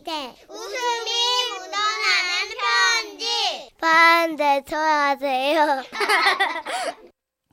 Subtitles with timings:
[0.00, 1.10] 시대 웃음이
[1.50, 5.82] 묻어나는 편지 반대 좋아하세요.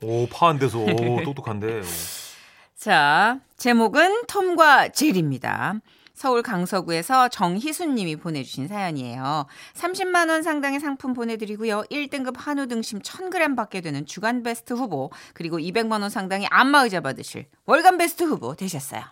[0.02, 1.82] 오 파한데서 오, 똑똑한데.
[2.74, 5.74] 자, 제목은 톰과 제리입니다.
[6.14, 9.46] 서울 강서구에서 정희순 님이 보내주신 사연이에요.
[9.74, 11.82] 30만 원 상당의 상품 보내드리고요.
[11.90, 17.46] 1등급 한우 등심 1,000g 받게 되는 주간 베스트 후보 그리고 200만 원 상당의 안마의자 받으실
[17.66, 19.02] 월간 베스트 후보 되셨어요.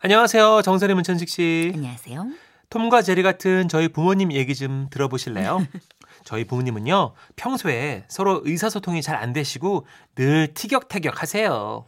[0.00, 1.72] 안녕하세요 정선희 문천식 씨.
[1.74, 2.43] 안녕하세요.
[2.74, 5.64] 톰과 제리 같은 저희 부모님 얘기 좀 들어보실래요?
[6.24, 11.86] 저희 부모님은요 평소에 서로 의사소통이 잘 안 되시고 늘 티격태격 하세요.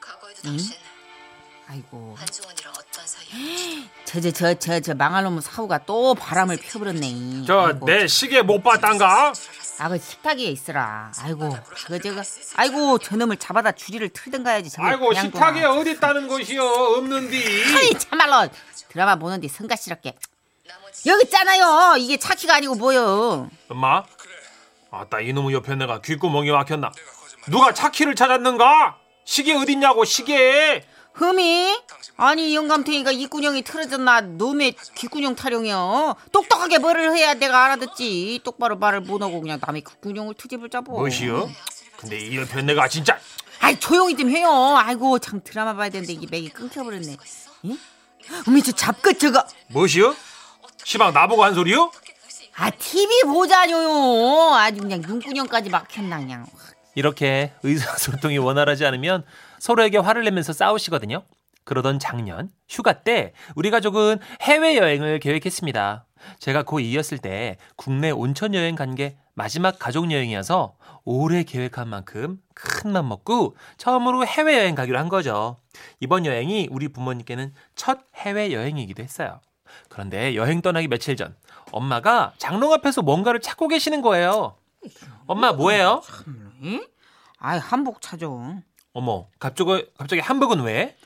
[0.00, 0.74] 과거에도 당신
[1.68, 7.44] 아이고, 한수원이랑 어떤 사이였는지 저저 저 저 저 망할 놈의 사후가 또 바람을 피워버렸네.
[7.46, 9.32] 저 내 시계 못 봤단가?
[9.82, 11.10] 아, 그 식탁에 있으라.
[11.18, 12.22] 아이고, 저거 저거.
[12.54, 14.70] 아이고, 저놈을 잡아다 주리를 틀든가 해야지.
[14.78, 15.64] 아이고 그냥 식탁에.
[15.64, 17.64] 어디 있다는 것이요 없는디.
[17.76, 18.48] 아이 참말로
[18.88, 20.14] 드라마 보는데 성가시럽게
[21.06, 24.04] 여기 있잖아요 이게 차키가 아니고 뭐요 엄마?
[24.92, 26.92] 아따 이놈의 옆에 내가 귓구멍이 막혔나?
[27.50, 28.98] 누가 차키를 찾았는가?
[29.24, 30.86] 시계 어딨냐고 시계.
[31.14, 31.78] 흠이?
[32.16, 34.20] 아니 영감탱이가 이구녕이 틀어졌나?
[34.22, 36.16] 놈의 귓구녕 타령이요.
[36.32, 38.40] 똑똑하게 뭐를 해야 내가 알아듣지?
[38.44, 41.50] 똑바로 말을 못하고 그냥 남의 귓구녕을 트집을 잡어 무엇이요?
[41.98, 43.18] 근데 이 옆에 내가 진짜
[43.60, 44.48] 아이 조용히 좀 해요.
[44.76, 47.16] 아이고 참 드라마 봐야 되는데 이게 맥이 끊겨버렸네.
[47.66, 47.76] 예?
[48.48, 49.44] 어미 저 잡끝 저거.
[49.68, 50.16] 무엇이요?
[50.84, 51.92] 시방 나보고 한 소리요?
[52.56, 54.54] 아 TV 보자뇨요.
[54.54, 56.46] 아주 그냥 눈구녕까지 막혔나 그냥.
[56.94, 59.24] 이렇게 의사소통이 원활하지 않으면
[59.62, 61.22] 서로에게 화를 내면서 싸우시거든요.
[61.62, 66.04] 그러던 작년 휴가 때 우리 가족은 해외 여행을 계획했습니다.
[66.40, 70.74] 제가 고2였을 때 국내 온천 여행 간 게 마지막 가족 여행이어서
[71.04, 75.56] 오래 계획한 만큼 큰 맘 먹고 처음으로 해외 여행 가기로 한 거죠.
[76.00, 79.40] 이번 여행이 우리 부모님께는 첫 해외 여행이기도 했어요.
[79.88, 81.36] 그런데 여행 떠나기 며칠 전
[81.70, 84.56] 엄마가 장롱 앞에서 뭔가를 찾고 계시는 거예요.
[85.26, 86.02] 엄마 뭐예요?
[86.64, 86.80] 예?
[87.38, 88.26] 아이 한복 찾아
[88.94, 90.96] 어머, 갑자기 갑자기 한복은 왜?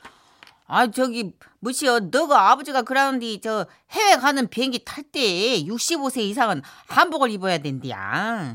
[0.69, 1.31] 아 저기
[1.61, 5.21] 뭐시여 너가 아버지가 그러는데 저 해외 가는 비행기 탈 때
[5.63, 8.53] 65세 이상은 한복을 입어야 된디야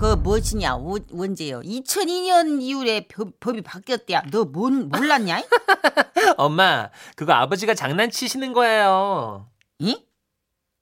[0.00, 5.40] 그 무엇이냐 오- 언제요 2002년 이후에 법, 법이 바뀌었대야 너 뭔 몰랐냐
[6.36, 9.48] 엄마, 그거 아버지가 장난치시는 거예요.
[9.78, 10.04] 이?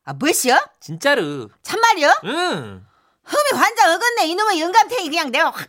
[0.05, 1.51] 아 무엇이여 진짜로.
[1.63, 2.87] 참말이여 응.
[3.25, 5.69] 흠이 환장 어긋네 이놈의 영감탱이 그냥 내가 확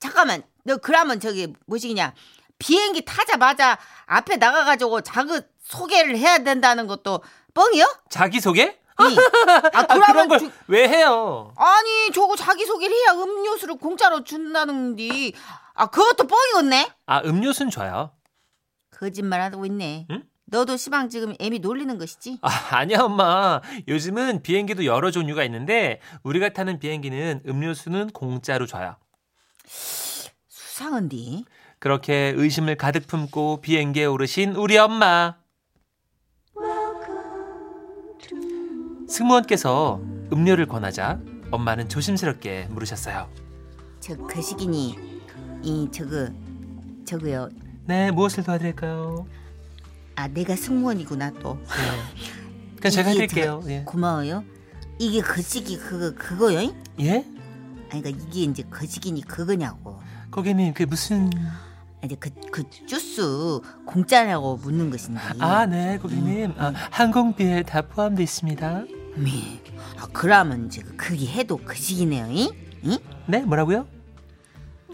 [0.00, 2.14] 잠깐만 너 그러면 저기 뭐시기냐
[2.58, 7.22] 비행기 타자마자 앞에 나가가지고 자기 소개를 해야 된다는 것도
[7.54, 7.84] 뻥이요?
[8.08, 8.78] 자기 소개?
[9.00, 9.16] 이.
[9.72, 11.52] 아 아, 그러면 그런 걸 주- 왜 해요?
[11.56, 15.32] 아니 저거 자기 소개를 해야 음료수를 공짜로 준다는데
[15.74, 18.12] 아 그것도 뻥이었네 아, 음료수는 줘요.
[18.90, 20.22] 거짓말하고 있네 응?
[20.44, 23.60] 너도 시방 지금 애미 놀리는 것이지 아, 아니야, 엄마.
[23.88, 28.96] 요즘은 비행기도 여러 종류가 있는데 우리가 타는 비행기는 음료수는 공짜로 줘요.
[30.82, 31.44] 수상한디
[31.78, 35.36] 그렇게 의심을 가득 품고 비행기에 오르신 우리 엄마.
[39.08, 40.00] 승무원께서
[40.32, 41.20] 음료를 권하자
[41.52, 43.28] 엄마는 조심스럽게 물으셨어요.
[44.00, 44.96] 저 거시기니
[45.62, 46.28] 이 저거
[47.04, 47.48] 저거요
[47.84, 49.26] 네, 무엇을 도와드릴까요?
[50.16, 52.76] 아 내가 승무원이구나 또 네.
[52.80, 53.60] 그냥 제가 해드릴게요.
[53.62, 53.82] 저- 예.
[53.84, 54.44] 고마워요.
[54.98, 56.72] 이게 거시기 그거 그거요?
[57.00, 57.24] 예?
[57.90, 60.00] 아니 그러니까 이게 이제 거시기니 그거냐고.
[60.32, 61.30] 고객님, 그게 무슨.
[62.04, 65.20] 이제 그, 그 주스 공짜냐고 묻는 것인데.
[65.38, 66.54] 아, 네, 고객님.
[66.58, 68.84] 아, 항공비에 다 포함되어 있습니다.
[69.16, 69.60] 미.
[70.00, 72.26] 아 그러면 저 그게 해도 거시기네요.
[72.30, 72.50] 이?
[72.82, 72.98] 이?
[73.26, 73.86] 네, 뭐라고요?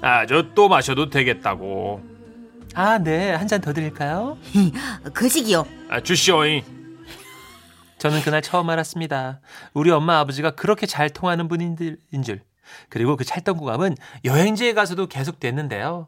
[0.03, 2.03] 아, 저 또 마셔도 되겠다고.
[2.75, 4.37] 아, 네, 한 잔 더 드릴까요?
[5.15, 5.65] 거시기요.
[5.88, 6.62] 아, 주시오잉.
[7.99, 9.41] 저는 그날 처음 알았습니다.
[9.72, 11.76] 우리 엄마 아버지가 그렇게 잘 통하는 분인
[12.22, 12.43] 줄.
[12.89, 16.06] 그리고 그 찰떡궁합은 여행지에 가서도 계속 됐는데요.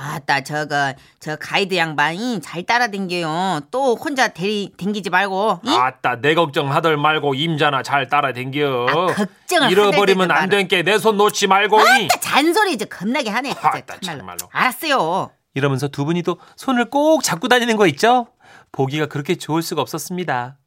[0.00, 3.62] 아따 저거 저 가이드 양반이 잘 따라댕겨요.
[3.72, 5.60] 또 혼자 댕기지 말고.
[5.64, 5.70] 이?
[5.70, 8.86] 아따, 내 걱정하덜 말고 임자나 잘 따라댕겨.
[8.88, 11.80] 아, 걱정을 잃어버리면 안 된 게 내 손 놓지 말고.
[11.80, 12.04] 잉.
[12.12, 13.48] 아따 잔소리 이제 겁나게 하네.
[13.52, 14.18] 진짜 아따, 참말로.
[14.18, 14.38] 참말로.
[14.52, 15.30] 알았어요.
[15.54, 18.28] 이러면서 두 분이 또 손을 꼭 잡고 다니는 거 있죠?
[18.70, 20.58] 보기가 그렇게 좋을 수가 없었습니다.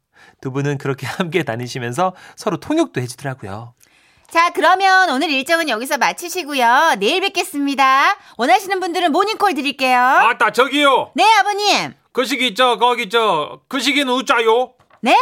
[0.42, 3.72] 두 분은 그렇게 함께 다니시면서 서로 통역도 해주더라고요.
[4.32, 6.94] 자, 그러면 오늘 일정은 여기서 마치시고요.
[6.98, 8.16] 내일 뵙겠습니다.
[8.38, 9.98] 원하시는 분들은 모닝콜 드릴게요.
[9.98, 11.12] 아따, 저기요.
[11.14, 11.92] 네, 아버님.
[12.12, 14.72] 그 시기 저 거기 저 그 시기는 우짜요?
[15.02, 15.14] 네?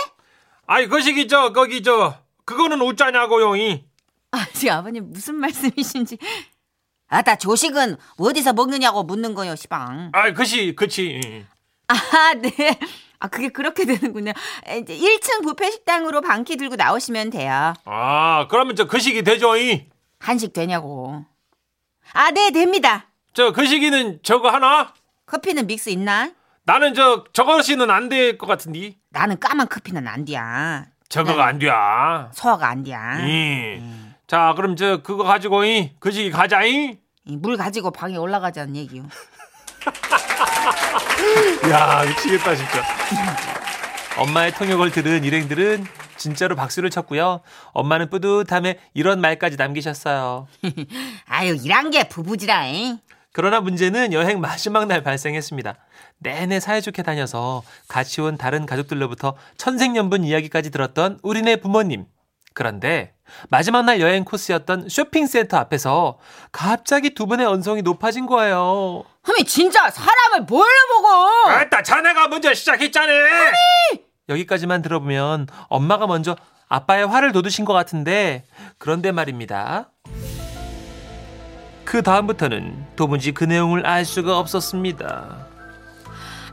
[0.67, 3.57] 아니 그 시기 저 거기 저 그거는 우짜냐고요?
[3.57, 3.85] 이.
[4.31, 6.17] 아, 지금 아버님 무슨 말씀이신지.
[7.09, 10.11] 아따, 조식은 어디서 먹느냐고 묻는 거요, 시방.
[10.13, 11.21] 아이 그시 그치.
[11.25, 11.45] 이.
[11.89, 12.79] 아, 네.
[13.21, 14.33] 아, 그게 그렇게 되는군요.
[14.79, 17.75] 이제 1층 뷔페 식당으로 방키 들고 나오시면 돼요.
[17.85, 19.57] 아, 그러면 저 거시기 되죠?
[19.57, 19.87] 이?
[20.19, 21.25] 한식 되냐고.
[22.13, 23.07] 아, 네, 됩니다.
[23.35, 24.93] 저 거시기는 저거 하나?
[25.27, 26.31] 커피는 믹스 있나?
[26.65, 28.97] 나는 저 저거시는 안 될 것 같은데.
[29.11, 30.87] 나는 까만 커피는 안 돼야.
[31.09, 31.67] 저거가 안 돼.
[32.33, 33.19] 소화가 안 돼야.
[33.27, 33.81] 이.
[34.27, 36.63] 자, 그럼 저 그거 가지고 이 거시기 가자.
[36.65, 36.99] 이.
[37.25, 39.05] 이물 가지고 방에 올라가자는 얘기요.
[41.71, 42.83] 야, 미치겠다 진짜.
[44.19, 45.87] 엄마의 통역을 들은 일행들은
[46.17, 47.41] 진짜로 박수를 쳤고요.
[47.73, 50.49] 엄마는 뿌듯함에 이런 말까지 남기셨어요.
[51.27, 52.99] 아유, 일한 게 부부지라 잉.
[53.33, 55.77] 그러나 문제는 여행 마지막 날 발생했습니다.
[56.19, 62.05] 내내 사이좋게 다녀서 같이 온 다른 가족들로부터 천생연분 이야기까지 들었던 우리네 부모님.
[62.61, 63.15] 그런데
[63.49, 66.19] 마지막 날 여행 코스였던 쇼핑센터 앞에서
[66.53, 69.05] 갑자기 두 분의 언성이 높아진 거예요.
[69.25, 71.09] 흠이 진짜 사람을 뭘로 보고?
[71.49, 73.13] 아따, 자네가 먼저 시작했잖아.
[74.29, 76.37] 여기까지만 들어보면 엄마가 먼저
[76.69, 78.45] 아빠의 화를 돋우신 것 같은데
[78.77, 79.89] 그런데 말입니다.
[81.87, 85.50] 그 다음부터는 도무지 그 내용을 알 수가 없었습니다.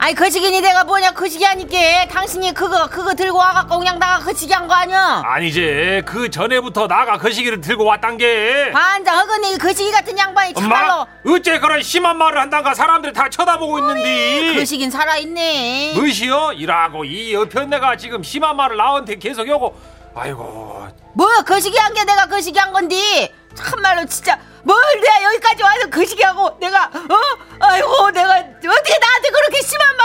[0.08, 4.66] 아니 거시기니 내가 뭐냐 거시기 하니까 당신이 그거 그거 들고 와갖고 그냥 나가 거시기 한
[4.66, 5.22] 거 아니야?
[5.26, 6.02] 아니지.
[6.06, 8.72] 그 전에부터 나가 거시기를 들고 왔단 게.
[8.72, 14.56] 반장 허근이 거시기 같은 양반이 참말로 어째 그런 심한 말을 한단가 사람들이 다 쳐다보고 있는데.
[14.58, 15.92] 거시긴 살아있네.
[15.98, 16.54] 무시요?
[16.54, 19.76] 이라고 이 옆편 내가 지금 심한 말을 나한테 계속 요고.
[20.16, 20.88] 아이고.
[21.16, 26.22] 뭐야 거시기 한 게 내가 거시기 한 건데 참말로 진짜 뭘 내가 여기까지 와서 거시기
[26.24, 27.18] 하고 내가 어
[27.60, 29.98] 아이고 내가 어떻게 나한테 그렇게 심한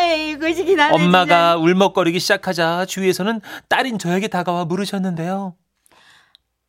[0.00, 5.54] 에이 거시기 나는 엄마가 울먹거리기 시작하자 주위에서는 딸인 저에게 다가와 물으셨는데요.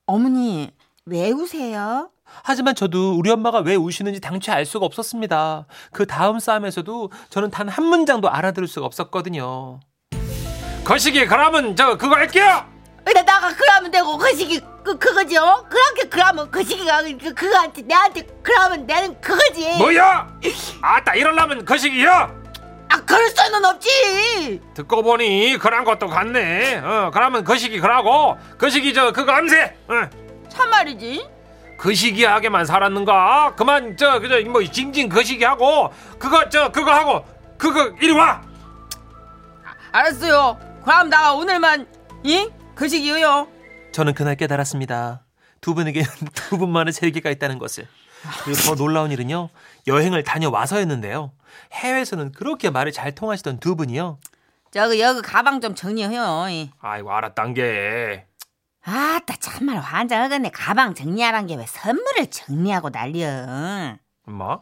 [0.06, 0.72] 어머니
[1.06, 2.10] 왜 우세요?
[2.44, 5.66] 하지만 저도 우리 엄마가 왜 우시는지 당최 알 수가 없었습니다.
[5.92, 9.80] 그 다음 싸움에서도 저는 단 한 문장도 알아들을 수가 없었거든요.
[10.84, 12.66] 거시기 그러면 저 그거 할게요.
[13.06, 15.66] 근데 나가 그러면 되고 거시기 그 그거지 어?
[15.70, 20.28] 그렇게 그러면 거시기가 그 그거한테 내한테 그러면 나는 그거지 뭐야?
[20.82, 22.43] 아따 이럴라면 거시기요.
[22.94, 26.76] 아 그럴 수는 없지 듣고 보니 그런 것도 같네.
[26.78, 29.78] 어, 그러면 거시기 그러고 거시기 저 그거 암세.
[29.88, 30.10] 어.
[30.48, 31.28] 참말이지
[31.80, 33.56] 거시기 하게만 살았는가?
[33.56, 37.26] 그만 저 그저 뭐 징징 거시기 하고 그거 저 그거 하고
[37.58, 38.44] 그거 이리 와.
[39.92, 41.88] 알았어요 그럼 나 오늘만
[42.24, 43.48] 이 거시기요
[43.92, 45.24] 저는 그날 깨달았습니다.
[45.62, 47.88] 두 분에게는 두 분만의 세계가 있다는 것을.
[48.44, 49.50] 그리고 더 놀라운 일은요.
[49.88, 51.32] 여행을 다녀와서였는데요.
[51.74, 54.20] 해외에서는 그렇게 말을 잘 통하시던 두 분이요.
[54.72, 56.72] 저기 여기 가방 좀 정리해요 이.
[56.82, 58.26] 아이고 알았단 게.
[58.86, 63.98] 아따 참말 환장하겠네 가방 정리하란 게 왜 선물을 정리하고 난리야
[64.28, 64.60] 엄마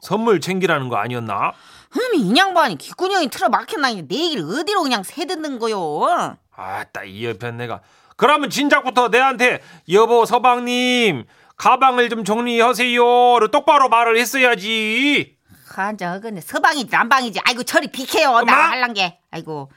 [0.00, 1.52] 선물 챙기라는 거 아니었나?
[1.90, 7.56] 흠이 이 양반이 기꾼형이 틀어 막혔나니 내 얘기를 어디로 그냥 새듣는 거요 아따 이 옆엔
[7.56, 7.80] 내가
[8.16, 9.60] 그러면 진작부터 내한테
[9.90, 11.24] 여보 서방님
[11.56, 15.33] 가방을 좀 정리하세요를 똑바로 말을 했어야지.
[15.82, 18.42] 환장하겠네 서방이지 남방이지 아이고 저리 비켜요 엄마?
[18.44, 19.70] 나 할란 게 아이고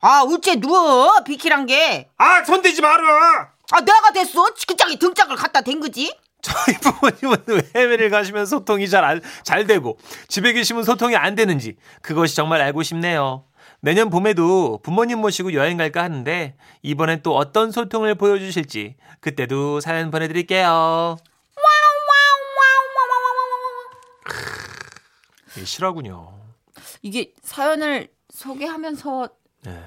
[0.00, 3.50] 아 어째 누워 비키란 게아 아 손대지 마라.
[3.84, 9.20] 내가 됐어 그짝이 등짝을 갖다 댄 거지 저희 부모님은 왜 해외를 가시면 소통이 잘, 안-
[9.42, 9.98] 잘 되고
[10.28, 13.44] 집에 계시면 소통이 안 되는지 그것이 정말 알고 싶네요.
[13.80, 21.16] 내년 봄에도 부모님 모시고 여행 갈까 하는데 이번엔 또 어떤 소통을 보여주실지 그때도 사연 보내드릴게요.
[25.58, 26.32] 이게 실하군요.
[27.02, 29.28] 이게 사연을 소개하면서
[29.64, 29.84] 네.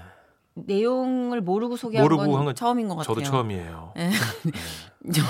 [0.53, 3.15] 내용을 모르고 소개한 모르고 건한건 처음인 것 같아요.
[3.15, 3.93] 저도 처음이에요.
[3.97, 4.11] 예.
[5.13, 5.21] 저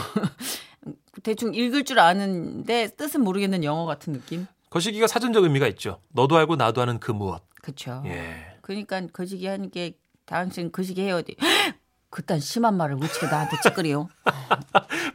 [1.24, 4.48] 대충 읽을 줄 아는데 뜻은 모르겠는 영어 같은 느낌.
[4.70, 6.02] 거시기가 사전적 의미가 있죠.
[6.10, 7.44] 너도 알고 나도 아는 그 무엇.
[7.62, 8.02] 그렇죠.
[8.06, 8.58] 예.
[8.62, 9.94] 그러니까 거시기 하는 게
[10.26, 11.36] 당신 거시기 해야 돼.
[12.10, 14.10] 그딴 심한 말을 어떻게 나한테 찌끄리요?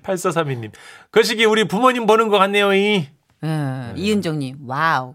[0.02, 0.72] 8432님.
[1.12, 2.72] 거시기 우리 부모님 보는 것 같네요.
[2.74, 3.08] 이.
[3.46, 3.92] 예.
[3.96, 5.14] 이은정님, 와우.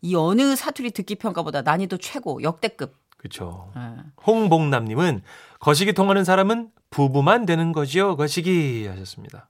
[0.00, 2.94] 이 어느 사투리 듣기 평가보다 난이도 최고 역대급.
[3.16, 3.72] 그렇죠.
[3.76, 3.80] 예.
[4.26, 5.22] 홍봉남님은
[5.60, 8.16] 거시기 통하는 사람은 부부만 되는 거지요.
[8.16, 9.48] 거시기 하셨습니다.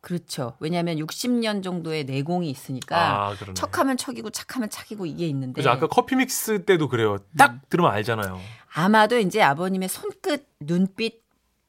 [0.00, 0.54] 그렇죠.
[0.60, 3.36] 왜냐하면 60년 정도의 내공이 있으니까 아.
[3.54, 5.70] 척하면 척이고 착하면 착이고 이게 있는데 그죠.
[5.70, 7.18] 아까 커피 믹스 때도 그래요.
[7.36, 7.60] 딱 음.
[7.68, 8.40] 들으면 알잖아요.
[8.72, 11.22] 아마도 이제 아버님의 손끝, 눈빛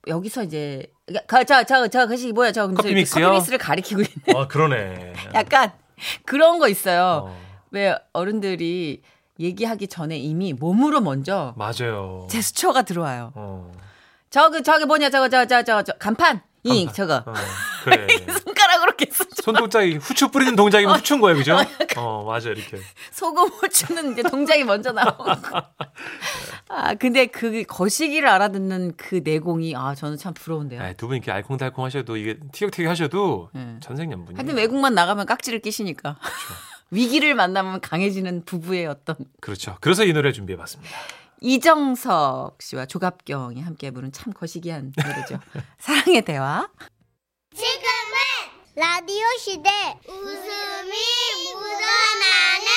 [0.07, 0.87] 여기서 이제
[1.27, 3.25] 저저저 저 그시 뭐야 저 커피 믹스요?
[3.25, 5.13] 커피 믹스를 가리키고 있는 아, 그러네.
[5.35, 5.73] 약간
[6.25, 7.27] 그런 거 있어요.
[7.27, 7.37] 어,
[7.71, 9.01] 왜 어른들이
[9.39, 12.27] 얘기하기 전에 이미 몸으로 먼저 맞아요.
[12.29, 13.31] 제스처가 들어와요.
[13.35, 13.71] 어,
[14.29, 16.93] 저그 저기 뭐냐 저거 저저저저 간판 이 간판.
[16.93, 17.33] 저거 어,
[17.83, 18.07] 그래.
[18.43, 21.57] 손가락으로 계속 손동작이 후추 뿌리는 동작이면 후추인 거예요, 그죠?
[21.97, 22.77] 어, 맞아 이렇게.
[23.11, 25.25] 소금 후추는 이제 동작이 먼저 나오고.
[26.69, 30.81] 아, 근데 그 거시기를 알아듣는 그 내공이 아, 저는 참 부러운데요.
[30.81, 33.77] 아, 두분 이렇게 알콩달콩 하셔도 이게 티격태격 하셔도 네.
[33.81, 34.37] 전생연분이.
[34.37, 36.17] 하여튼 외국만 나가면 깍지를 끼시니까.
[36.91, 39.77] 위기를 만나면 강해지는 부부의 어떤 그렇죠.
[39.79, 40.93] 그래서 이 노래 준비해봤습니다.
[41.43, 45.39] 이정석 씨와 조갑경이 함께 부른 참 거시기한 노래죠.
[45.79, 46.69] 사랑의 대화.
[47.55, 47.81] 지금은
[48.75, 49.71] 라디오 시대.
[50.07, 50.91] 웃음이
[51.55, 52.67] 묻어나는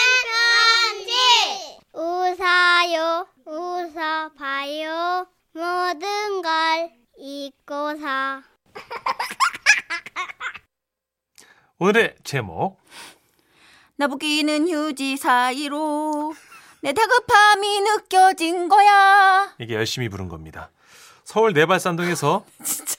[0.97, 1.13] 편지.
[1.93, 5.27] 웃어요 웃어봐요.
[5.53, 8.41] 모든 걸 잊고서.
[11.79, 12.81] 오늘의 제목.
[13.97, 16.35] 나부기는 휴지 사이로
[16.85, 19.55] 내 다급함이 느껴진 거야.
[19.59, 20.69] 이게 열심히 부른 겁니다.
[21.25, 22.99] 서울 내발산동에서 진짜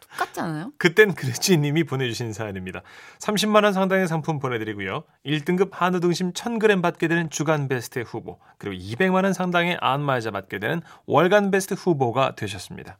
[0.00, 0.72] 똑같잖아요.
[0.78, 2.80] 그땐 그랬지 님이 보내주신 사연입니다.
[3.18, 5.04] 30만 원 상당의 상품 보내드리고요.
[5.26, 10.58] 1등급 한우 등심 1,000g 받게 되는 주간 베스트 후보 그리고 200만 원 상당의 안마의자 받게
[10.58, 12.96] 되는 월간 베스트 후보가 되셨습니다.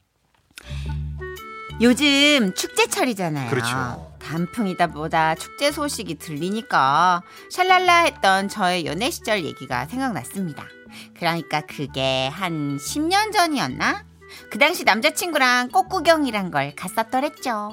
[1.81, 3.49] 요즘 축제철이잖아요.
[3.49, 4.13] 그렇죠.
[4.19, 10.65] 단풍이다 보다 축제 소식이 들리니까 샬랄라 했던 저의 연애 시절 얘기가 생각났습니다.
[11.17, 14.03] 그러니까 그게 한 10년 전이었나?
[14.51, 17.71] 그 당시 남자친구랑 꽃구경이란 걸 갔었더랬죠.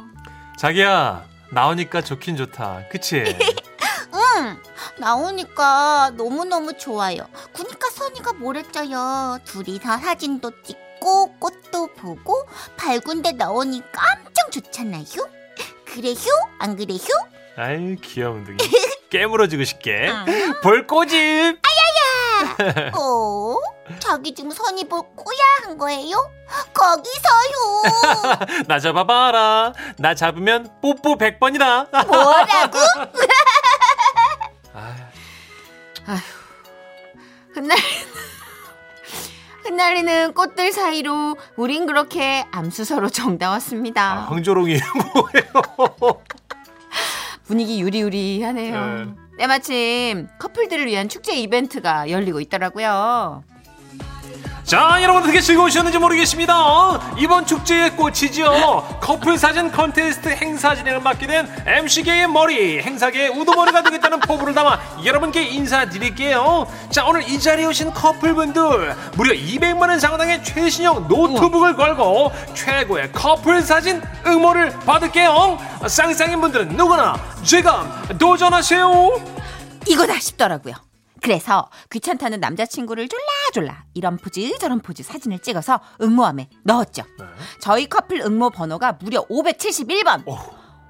[0.58, 2.82] 자기야 나오니까 좋긴 좋다.
[2.90, 3.24] 그치?
[4.14, 4.56] 응
[4.98, 11.65] 나오니까 너무너무 좋아요 그니까 선이가 뭐랬어요 둘이서 사진도 찍고 꽃도
[12.06, 12.46] 보고
[12.76, 15.04] 밝은데 나오니 깜짝 좋잖아요.
[15.84, 16.14] 그래요?
[16.60, 17.00] 안 그래요?
[17.56, 18.58] 아유 귀여운 둥이.
[19.10, 20.12] 깨물어주고 싶게.
[20.62, 21.58] 볼꼬집!
[22.96, 23.56] 어?
[23.98, 26.30] 자기 지금 선이 볼 꼬야 한 거예요?
[26.72, 28.62] 거기서요!
[28.68, 29.72] 나 잡아봐라.
[29.98, 32.06] 나 잡으면 뽀뽀 100번이다.
[32.06, 32.78] 뭐라고?
[37.54, 37.78] 흩날
[39.66, 44.00] 흩날리는 꽃들 사이로 우린 그렇게 암수서로 정다웠습니다.
[44.00, 44.78] 아, 황조롱이
[45.14, 46.22] 뭐예요
[47.44, 48.86] 분위기 유리유리하네요.
[48.86, 49.06] 네.
[49.38, 53.42] 때마침 커플들을 위한 축제 이벤트가 열리고 있더라고요.
[54.66, 57.14] 자 여러분 어떻게 즐거우셨는지 모르겠습니다.
[57.18, 58.98] 이번 축제의 꽃이죠.
[59.00, 65.44] 커플 사진 컨테스트 행사 진행을 맡게 된 MC계의 머리 행사계의 우두머리가 되겠다는 포부를 담아 여러분께
[65.44, 66.66] 인사드릴게요.
[66.90, 74.02] 자 오늘 이 자리에 오신 커플분들 무려 200만원 상당의 최신형 노트북을 걸고 최고의 커플 사진
[74.26, 75.58] 응모를 받을게요.
[75.86, 77.70] 쌍쌍인 분들은 누구나 지금
[78.18, 79.36] 도전하세요.
[79.86, 80.85] 이거다 싶더라고요.
[81.22, 87.04] 그래서 귀찮다는 남자친구를 졸라졸라 이런 포즈 저런 포즈 사진을 찍어서 응모함에 넣었죠.
[87.60, 90.24] 저희 커플 응모 번호가 무려 571번.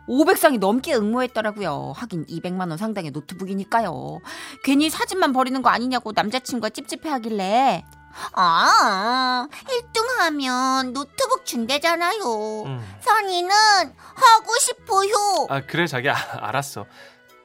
[0.08, 1.92] 500쌍이 넘게 응모했더라고요.
[1.96, 4.20] 하긴 200만 원 상당의 노트북이니까요.
[4.62, 7.84] 괜히 사진만 버리는 거 아니냐고 남자친구가 찝찝해하길래
[8.32, 12.96] 아 1등 하면 노트북 준대잖아요 음.
[13.00, 15.12] 선이는 하고 싶어요
[15.50, 16.86] 아 그래 자기야 알았어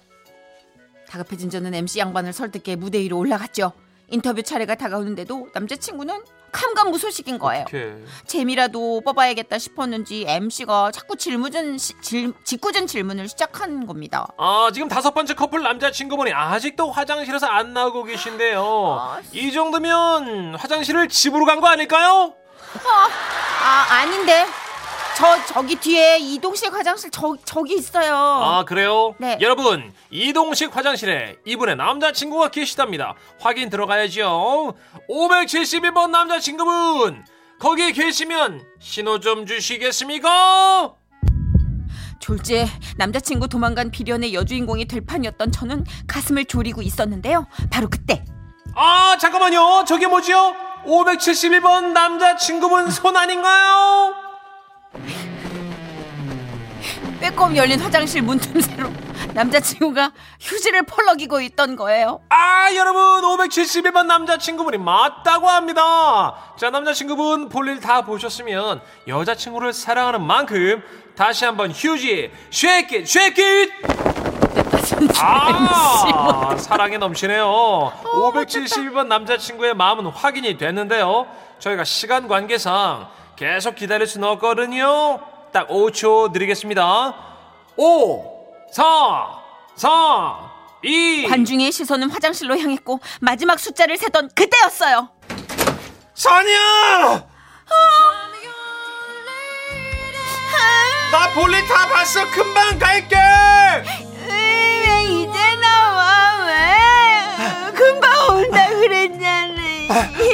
[1.09, 3.73] 다급해진 저는 MC 양반을 설득해 무대 위로 올라갔죠.
[4.09, 7.65] 인터뷰 차례가 다가오는데도 남자친구는 감감무소식인 거예요.
[7.67, 7.93] 어떡해.
[8.27, 14.27] 재미라도 뽑아야겠다 싶었는지 MC가 자꾸 질문은 시- 질, 짓궂은 질문을 시작한 겁니다.
[14.37, 19.21] 아, 지금 다섯 번째 커플 남자친구분이 아직도 화장실에서 안 나오고 계신데요.
[19.33, 22.33] 이 정도면 화장실을 집으로 간 거 아닐까요?
[23.63, 24.45] 아 아닌데
[25.21, 28.15] 저 저기 뒤에 이동식 화장실 저 저기 있어요.
[28.15, 29.13] 아 그래요?
[29.19, 29.37] 네.
[29.39, 33.13] 여러분 이동식 화장실에 이분의 남자친구가 계시답니다.
[33.39, 34.73] 확인 들어가야죠.
[35.07, 37.23] 571번 남자친구분
[37.59, 40.95] 거기 계시면 신호 좀 주시겠습니까?
[42.17, 42.65] 졸지에
[42.97, 47.45] 남자친구 도망간 비련의 여주인공이 될 판이었던 저는 가슴을 졸이고 있었는데요.
[47.69, 48.25] 바로 그때
[48.75, 49.85] 아 잠깐만요.
[49.87, 50.55] 저게 뭐지요?
[50.87, 54.20] 571번 남자친구분 손 아닌가요?
[57.19, 58.89] 빼꼼 열린 화장실 문 틈새로
[59.33, 62.21] 남자친구가 휴지를 펄럭이고 있던 거예요.
[62.29, 70.81] 아 여러분 571번 남자친구분이 맞다고 합니다 자 남자친구분 볼일 다 보셨으면 여자친구를 사랑하는 만큼
[71.15, 73.71] 다시 한번 휴지 쉐킷 쉐킷
[75.19, 81.27] 아 사랑에 넘치네요 571번 남자친구의 마음은 확인이 됐는데요
[81.59, 85.19] 저희가 시간 관계상 계속 기다릴 수는 없거든요
[85.51, 87.13] 딱 5초 드리겠습니다
[87.77, 89.27] 5 4
[89.75, 90.51] 3
[90.83, 95.09] 2 관중의 시선은 화장실로 향했고 마지막 숫자를 세던 그때였어요.
[96.15, 97.23] 선이야!
[101.11, 102.25] 나 볼일 다 봤어.
[102.31, 103.15] 금방 갈게.
[104.31, 107.71] 왜 이제 나와 왜?
[107.73, 109.61] 금방 온다 그랬잖아.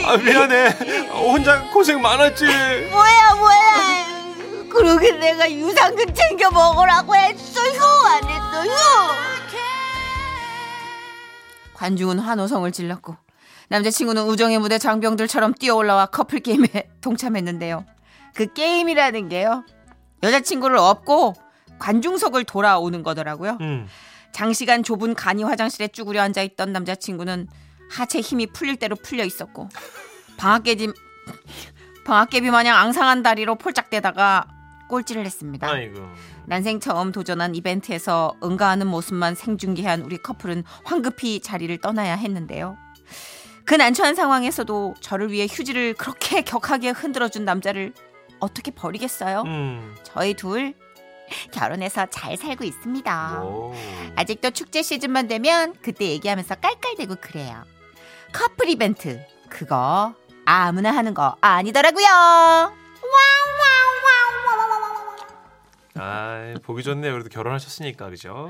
[0.07, 0.69] 아, 미안해.
[1.11, 2.45] 혼자 고생 많았지.
[2.91, 4.07] 뭐야 뭐야
[4.69, 8.71] 그러게 내가 유산균 챙겨 먹으라고 했어요 안 했어요
[11.73, 13.15] 관중은 환호성을 질렀고
[13.69, 16.67] 남자친구는 우정의 무대 장병들처럼 뛰어올라와 커플 게임에
[17.01, 17.85] 동참했는데요.
[18.33, 19.63] 그 게임이라는 게요.
[20.23, 21.33] 여자친구를 업고
[21.79, 23.57] 관중석을 돌아오는 거더라고요.
[23.61, 23.87] 음.
[24.31, 27.47] 장시간 좁은 간이 화장실에 쭈그려 앉아 있던 남자친구는
[27.89, 29.69] 하체 힘이 풀릴 대로 풀려 있었고
[30.37, 30.91] 방학개비
[32.05, 34.47] 방학개비 마냥 앙상한 다리로 폴짝대다가
[34.89, 35.69] 꼴찌를 했습니다.
[35.69, 36.01] 아이고.
[36.45, 42.77] 난생 처음 도전한 이벤트에서 응가하는 모습만 생중계한 우리 커플은 황급히 자리를 떠나야 했는데요.
[43.65, 47.93] 그 난처한 상황에서도 저를 위해 휴지를 그렇게 격하게 흔들어준 남자를
[48.39, 49.41] 어떻게 버리겠어요?
[49.45, 49.95] 음.
[50.03, 50.73] 저희 둘
[51.51, 53.41] 결혼해서 잘 살고 있습니다.
[53.43, 53.73] 오.
[54.15, 57.63] 아직도 축제 시즌만 되면 그때 얘기하면서 깔깔대고 그래요.
[58.33, 60.13] 커플 이벤트 그거
[60.45, 62.73] 아무나 하는 거 아니더라고요.
[65.99, 67.11] 아, 보기 좋네요.
[67.13, 68.47] 그래도 결혼하셨으니까 그죠?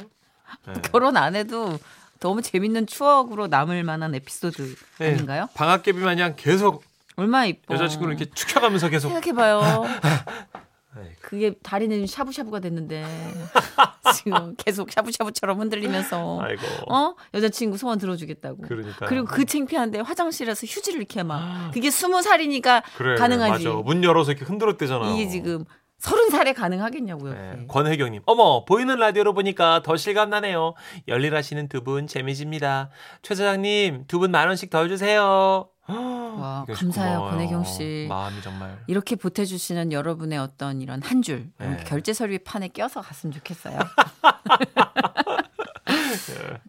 [0.65, 0.73] 네.
[0.91, 1.77] 결혼 안 해도
[2.19, 5.13] 너무 재밌는 추억으로 남을 만한 에피소드 네.
[5.13, 5.47] 아닌가요?
[5.53, 6.83] 방학개비 마냥 계속
[7.15, 7.73] 얼마나 이뻐.
[7.73, 9.83] 여자친구를 이렇게 축혀가면서 계속 생각해봐요.
[10.97, 11.13] 아이고.
[11.21, 13.03] 그게 다리는 샤브샤브가 됐는데
[14.15, 16.62] 지금 계속 샤브샤브처럼 흔들리면서 아이고.
[16.91, 18.62] 어 여자친구 소원 들어주겠다고.
[18.63, 19.05] 그러니까.
[19.05, 23.15] 그리고 그 창피한데 화장실에서 휴지를 이렇게 막 그게 스무 살이니까 그래.
[23.15, 23.65] 가능하지.
[23.67, 23.77] 맞아.
[23.77, 25.12] 문 열어서 이렇게 흔들었대잖아.
[25.13, 25.65] 이게 지금
[25.99, 27.33] 서른 살에 가능하겠냐고요.
[27.33, 27.65] 네.
[27.67, 30.75] 권혜경님, 어머 보이는 라디오로 보니까 더 실감 나네요.
[31.07, 32.89] 열일하시는 두 분 재미집니다.
[33.23, 35.67] 최 사장님 두 분 만 원씩 더 주세요.
[35.93, 37.32] 와, 이거 감사해요, 고마워요.
[37.38, 38.06] 권혜경 씨.
[38.10, 38.78] 마음이 정말.
[38.88, 41.78] 이렇게 보태주시는 여러분의 어떤 이런 한 줄 네.
[41.86, 43.78] 결제 서류 판에 껴서 갔으면 좋겠어요.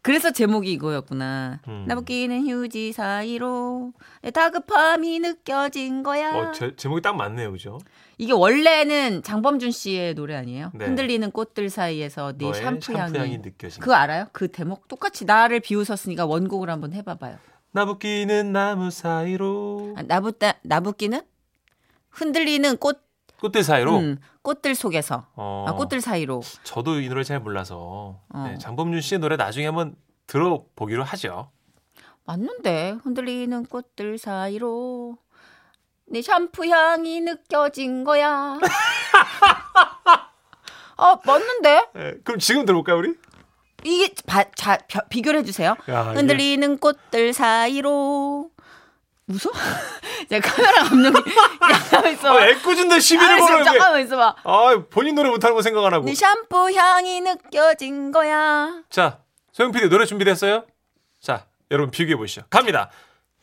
[0.02, 1.60] 그래서 제목이 이거였구나.
[1.68, 1.84] 음.
[1.86, 6.34] 나붓기는 휴지 사이로 내 다급함이 느껴진 거야.
[6.34, 7.78] 어, 제, 제목이 딱 맞네요, 그죠?
[8.16, 10.70] 이게 원래는 장범준 씨의 노래 아니에요?
[10.74, 10.86] 네.
[10.86, 13.38] 흔들리는 꽃들 사이에서 네 너의 샴푸 향이.
[13.38, 13.80] 느껴진.
[13.80, 14.26] 그거 알아요?
[14.32, 17.36] 그 대목 똑같이 나를 비웃었으니까 원곡을 한번 해봐봐요.
[17.72, 21.20] 나붓기는 나무 사이로 아, 나붓다 나붓기는
[22.10, 23.06] 흔들리는 꽃
[23.40, 23.98] 꽃들 사이로.
[23.98, 28.44] 음, 꽃들 속에서 어, 아, 꽃들 사이로 저도 이 노래 잘 몰라서 어.
[28.48, 29.94] 네, 장범준 씨의 노래 나중에 한번
[30.26, 31.50] 들어보기로 하죠.
[32.24, 35.16] 맞는데 흔들리는 꽃들 사이로
[36.06, 38.58] 내 샴푸 향이 느껴진 거야.
[40.96, 43.14] 아 맞는데 네, 그럼 지금 들어볼까요, 우리?
[43.84, 45.76] 이게 바, 자 벼- 비교를 해주세요.
[45.88, 48.50] 야, 이게- 흔들리는 꽃들 사이로
[49.28, 49.50] 웃어?
[50.32, 51.30] 야 카메라 감독이
[51.90, 52.36] 잠깐만 있어.
[52.38, 53.58] 아, 애꿎은데 시비를 걸어요.
[53.58, 53.64] 왜?
[53.64, 54.36] 잠깐만 있어봐.
[54.44, 56.04] 아, 본인 노래 못하는 거 생각 안 하고.
[56.06, 58.82] 네 샴푸 향이 느껴진 거야.
[58.90, 59.20] 자,
[59.52, 60.64] 소영 PD 노래 준비됐어요?
[61.20, 62.42] 자, 여러분 비교해 보시죠.
[62.50, 62.90] 갑니다.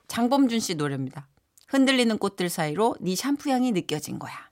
[0.08, 1.28] 장범준 씨 노래입니다.
[1.68, 4.45] 흔들리는 꽃들 사이로 네 샴푸 향이 느껴진 거야.